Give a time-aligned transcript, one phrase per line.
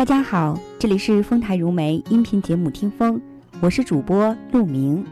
[0.00, 3.18] 大家好，这里是丰台如梅音频节目《听风》，
[3.60, 5.04] 我是主播陆明。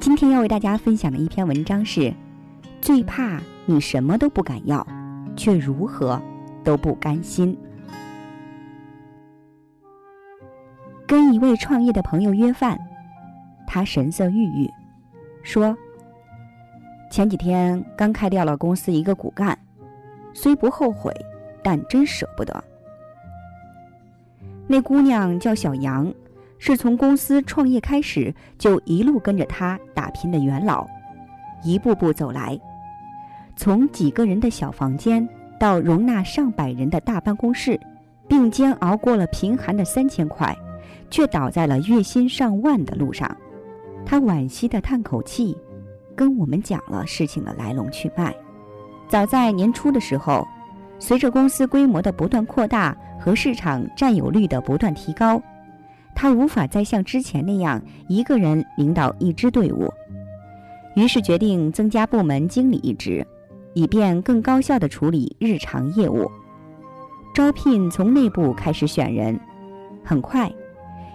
[0.00, 2.14] 今天要为大家分享的一篇文章是：
[2.80, 4.86] 最怕你什么都不敢要，
[5.36, 6.18] 却如何
[6.64, 7.54] 都不甘心。
[11.06, 12.78] 跟一位创业的朋友约饭，
[13.66, 14.70] 他神色郁郁，
[15.42, 15.76] 说
[17.12, 19.58] ：“前几天刚开掉了公司一个骨干，
[20.32, 21.12] 虽不后悔，
[21.62, 22.64] 但真舍不得。”
[24.66, 26.12] 那姑娘叫小杨，
[26.58, 30.86] 是从公司创业开始就一路跟着他打拼的元老，
[31.62, 32.58] 一步步走来，
[33.56, 35.28] 从几个人的小房间
[35.60, 37.78] 到容纳上百人的大办公室，
[38.26, 40.56] 并肩熬过了贫寒的三千块，
[41.10, 43.36] 却倒在了月薪上万的路上。
[44.06, 45.56] 他惋惜地叹口气，
[46.16, 48.34] 跟我们讲了事情的来龙去脉。
[49.08, 50.46] 早在年初的时候，
[50.98, 52.96] 随着公司规模的不断扩大。
[53.16, 55.40] 和市场占有率的不断提高，
[56.14, 59.90] 他无法再像之前那样一个人领导一支队伍，
[60.94, 63.26] 于是决定增加部门经理一职，
[63.72, 66.30] 以便更高效地处理日常业务。
[67.32, 69.40] 招聘从内部开始选人，
[70.04, 70.52] 很快，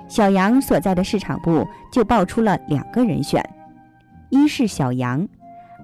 [0.08, 3.48] 小杨所在的市场部就爆出了两个人选：
[4.30, 5.28] 一是小杨，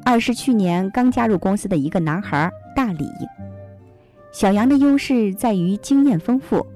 [0.03, 3.07] 二是去年刚加入公司的一个男孩大李。
[4.35, 6.67] 小杨的优势在于经验丰富，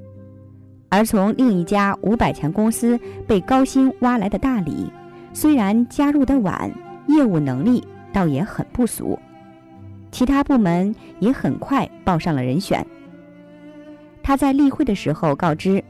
[0.88, 4.90] 而从另一家五百强公司被高薪挖来的大李，
[5.34, 6.72] 虽然加入的晚，
[7.08, 9.20] 业务能力倒也很不俗。
[10.10, 12.82] 其他部门也很快报上了人选。
[14.23, 15.84] 他在例会的时候告知，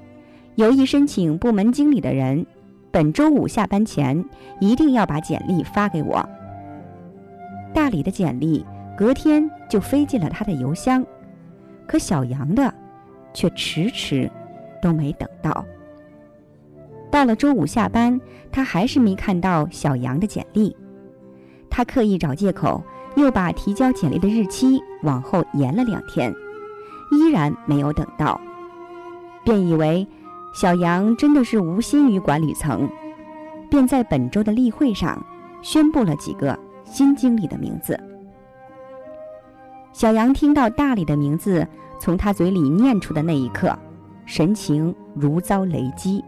[0.56, 2.44] 有意申请部门经理的人，
[2.89, 4.26] 本周五下班前
[4.59, 6.28] 一定要把简历发给我。
[7.76, 8.66] 大李的简历
[8.98, 11.06] 隔天就飞进了他的邮箱。
[11.90, 12.72] 可小杨的，
[13.34, 14.30] 却迟迟
[14.80, 15.66] 都没等到。
[17.09, 20.78] 到了周五下班，他还是没看到小杨的简历。
[21.67, 22.83] 他刻意找借口，
[23.16, 26.32] 又把提交简历的日期往后延了两天，
[27.11, 28.39] 依然没有等到，
[29.44, 30.08] 便以为
[30.54, 32.88] 小杨真的是无心于管理层，
[33.67, 35.26] 便在本周的例会上
[35.64, 37.99] 宣布了几个新经理的名字。
[39.92, 41.67] 小杨听到大李的名字
[42.00, 43.77] 从他嘴里念出的那一刻，
[44.26, 46.23] 神情如遭雷击。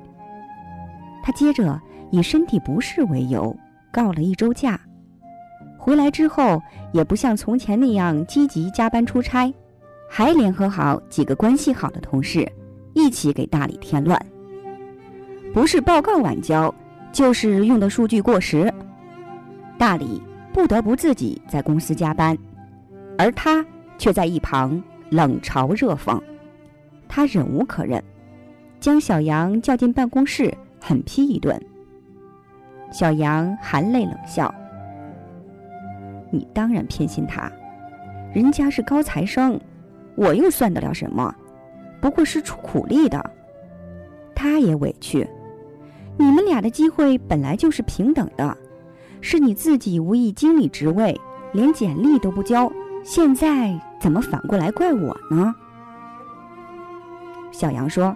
[1.24, 1.80] 他接着
[2.10, 3.56] 以身体不适为由
[3.92, 4.80] 告了一周假，
[5.78, 6.62] 回来之后
[6.92, 9.54] 也不像从前那样积极加班出差，
[10.10, 12.52] 还联合好几个关系好的同事
[12.94, 14.20] 一起给大李添乱。
[15.54, 16.74] 不是报告晚交，
[17.12, 18.74] 就是用的数据过时，
[19.78, 20.22] 大李
[20.52, 22.38] 不得不自己在公司加班。
[23.18, 23.66] 而他
[23.98, 26.20] 却在一旁冷嘲热讽，
[27.08, 28.04] 他忍无可忍，
[28.80, 31.60] 将小杨叫进办公室狠批一顿。
[32.92, 34.54] 小杨含泪冷笑
[36.32, 37.52] ：“你当然偏心他，
[38.34, 39.60] 人家是高材生，
[40.16, 41.34] 我又算得了什么？
[42.02, 43.24] 不过是出苦力的。
[44.34, 45.28] 他也委屈，
[46.18, 48.58] 你们俩的机会本来就是平等的，
[49.22, 51.16] 是你自己无意经理职位，
[51.54, 52.72] 连简历都不交。”
[53.04, 55.54] 现在怎么反过来怪我呢？
[57.52, 58.16] 小杨说：“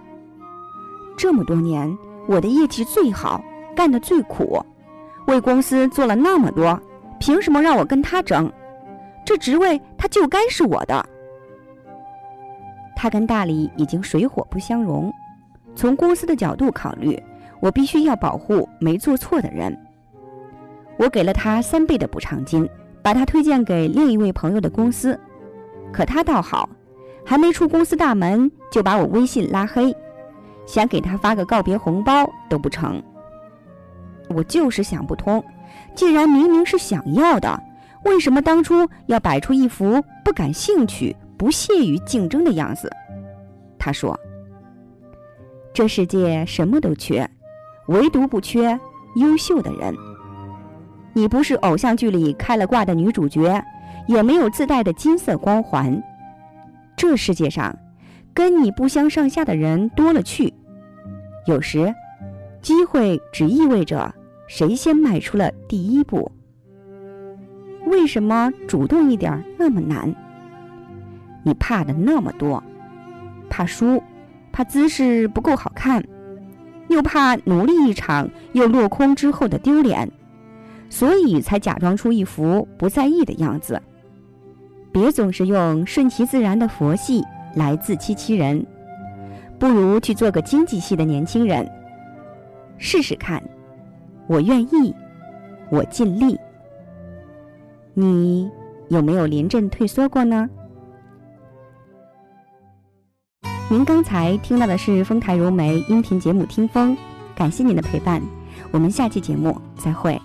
[1.18, 1.96] 这么多年，
[2.28, 4.64] 我的业绩最好，干得最苦，
[5.26, 6.80] 为公司做了那么多，
[7.18, 8.50] 凭什么让我跟他争？
[9.24, 11.04] 这职位他就该是我的。”
[12.96, 15.12] 他跟大李已经水火不相容，
[15.74, 17.22] 从公司的角度考虑，
[17.60, 19.76] 我必须要保护没做错的人。
[20.96, 22.66] 我给了他三倍的补偿金。
[23.06, 25.16] 把他推荐给另一位朋友的公司，
[25.92, 26.68] 可他倒好，
[27.24, 29.94] 还没出公司大门就把我微信拉黑，
[30.66, 33.00] 想给他发个告别红包都不成。
[34.28, 35.40] 我就是想不通，
[35.94, 37.62] 既然明明是想要的，
[38.04, 38.74] 为什么当初
[39.06, 42.90] 要摆出一副不感兴趣、不屑于竞争的样子？
[43.78, 44.18] 他说
[45.72, 47.30] ：“这世界什么都缺，
[47.86, 48.76] 唯独不缺
[49.14, 49.94] 优秀的人。”
[51.16, 53.64] 你不是偶像剧里开了挂的女主角，
[54.06, 56.02] 也没有自带的金色光环。
[56.94, 57.74] 这世界上，
[58.34, 60.52] 跟你不相上下的人多了去。
[61.46, 61.94] 有时，
[62.60, 64.14] 机会只意味着
[64.46, 66.30] 谁先迈出了第一步。
[67.86, 70.14] 为什么主动一点那么难？
[71.42, 72.62] 你怕的那么多，
[73.48, 74.02] 怕输，
[74.52, 76.04] 怕姿势不够好看，
[76.88, 80.12] 又怕努力一场又落空之后的丢脸。
[80.88, 83.80] 所以才假装出一副不在意的样子。
[84.92, 87.22] 别总是用顺其自然的佛系
[87.54, 88.64] 来自欺欺人，
[89.58, 91.70] 不如去做个经济系的年轻人，
[92.78, 93.42] 试试看。
[94.26, 94.94] 我愿意，
[95.70, 96.38] 我尽力。
[97.94, 98.50] 你
[98.88, 100.48] 有没有临阵退缩过呢？
[103.68, 106.96] 您刚才听到的是丰台融媒音频节目《听风》，
[107.34, 108.22] 感谢您的陪伴，
[108.70, 110.20] 我们下期节目再会。